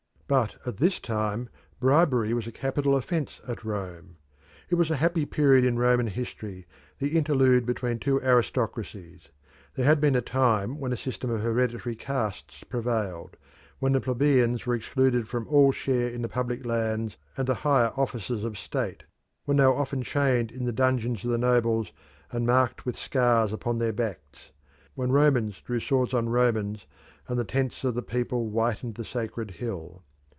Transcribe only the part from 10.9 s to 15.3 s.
a system of hereditary castes prevailed; when the plebeians were excluded